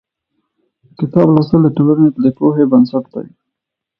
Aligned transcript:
کتاب 0.99 1.27
لوستل 1.35 1.59
د 1.63 1.67
ټولنې 1.77 2.07
د 2.23 2.25
پوهې 2.37 2.63
بنسټ 2.71 3.03
دی. 3.13 3.27